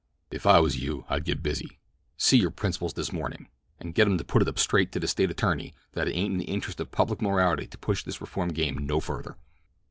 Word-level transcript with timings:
"If 0.31 0.47
I 0.47 0.59
was 0.59 0.81
you 0.81 1.05
I'd 1.09 1.25
get 1.25 1.43
busy. 1.43 1.77
See 2.17 2.35
your 2.39 2.49
principals 2.49 2.95
this 2.95 3.13
mornin', 3.13 3.47
and 3.79 3.93
get 3.93 4.07
'em 4.07 4.17
to 4.17 4.23
put 4.23 4.41
it 4.41 4.47
up 4.47 4.57
straight 4.57 4.91
to 4.93 4.99
the 4.99 5.07
State 5.07 5.29
attorney 5.29 5.75
that 5.91 6.07
it 6.07 6.13
ain't 6.13 6.31
in 6.31 6.37
the 6.39 6.45
interests 6.45 6.81
of 6.81 6.89
public 6.89 7.21
morality 7.21 7.67
to 7.67 7.77
push 7.77 8.03
this 8.03 8.19
reform 8.19 8.49
game 8.49 8.79
no 8.87 8.99
further. 8.99 9.37